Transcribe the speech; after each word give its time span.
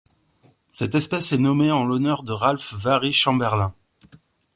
Cette 0.71 0.95
espèce 0.95 1.31
est 1.31 1.37
nommée 1.37 1.69
en 1.69 1.83
l'honneur 1.85 2.23
de 2.23 2.31
Ralph 2.31 2.73
Vary 2.73 3.13
Chamberlin. 3.13 3.71